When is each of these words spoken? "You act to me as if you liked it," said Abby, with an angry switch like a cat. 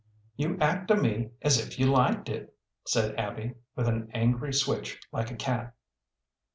"You 0.35 0.57
act 0.59 0.87
to 0.87 0.95
me 0.95 1.29
as 1.43 1.59
if 1.63 1.77
you 1.77 1.85
liked 1.85 2.27
it," 2.27 2.55
said 2.87 3.13
Abby, 3.19 3.53
with 3.75 3.87
an 3.87 4.09
angry 4.15 4.51
switch 4.51 4.99
like 5.11 5.29
a 5.29 5.35
cat. 5.35 5.75